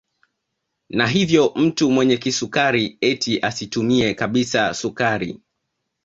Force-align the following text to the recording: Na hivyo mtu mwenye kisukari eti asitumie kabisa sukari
Na 0.89 1.07
hivyo 1.07 1.51
mtu 1.55 1.91
mwenye 1.91 2.17
kisukari 2.17 2.97
eti 3.01 3.39
asitumie 3.41 4.13
kabisa 4.13 4.73
sukari 4.73 5.41